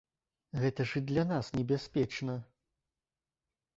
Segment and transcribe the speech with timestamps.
[0.61, 2.39] Гэта ж і для нас небяспечна.